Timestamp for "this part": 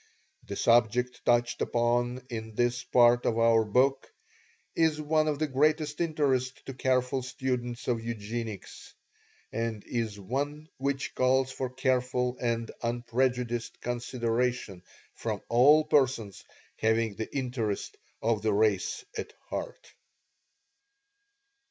2.55-3.23